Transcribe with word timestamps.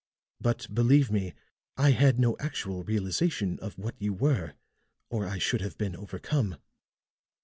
But, 0.39 0.65
believe 0.73 1.11
me, 1.11 1.35
I 1.77 1.91
had 1.91 2.17
no 2.17 2.35
actual 2.39 2.83
realization 2.83 3.59
of 3.59 3.77
what 3.77 3.93
you 4.01 4.15
were, 4.15 4.55
or 5.11 5.27
I 5.27 5.37
should 5.37 5.61
have 5.61 5.77
been 5.77 5.95
overcome. 5.95 6.55